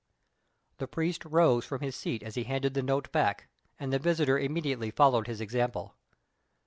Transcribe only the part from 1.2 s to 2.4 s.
rose from his seat as